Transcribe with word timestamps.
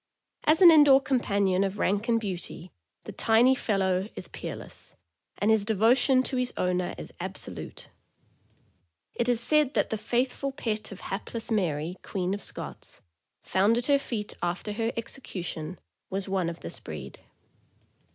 As 0.45 0.63
an 0.63 0.71
in 0.71 0.83
door 0.85 0.99
companion 0.99 1.63
of 1.63 1.77
rank 1.77 2.09
and 2.09 2.19
beauty 2.19 2.71
the 3.03 3.11
tiny 3.11 3.53
fellow 3.53 4.09
is 4.15 4.27
peerless, 4.27 4.95
and 5.37 5.51
his 5.51 5.63
devotion 5.63 6.23
to 6.23 6.37
his 6.37 6.51
owner 6.57 6.95
is 6.97 7.13
absolute. 7.19 7.87
It 9.13 9.29
is 9.29 9.39
said 9.39 9.75
that 9.75 9.91
the 9.91 9.99
faithful 9.99 10.53
pet 10.53 10.91
of 10.91 11.01
hapless 11.01 11.51
Mary, 11.51 11.97
Queen 12.01 12.33
of 12.33 12.41
Scots, 12.41 13.03
found 13.43 13.77
at 13.77 13.85
her 13.85 13.99
feet 13.99 14.33
after 14.41 14.71
her 14.73 14.91
execution, 14.97 15.77
was 16.09 16.27
one 16.27 16.49
of 16.49 16.61
this 16.61 16.79
breed. 16.79 17.19